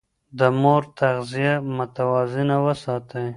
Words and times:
د 0.39 0.41
مور 0.61 0.83
تغذيه 0.99 1.53
متوازنه 1.77 2.55
وساتئ. 2.65 3.27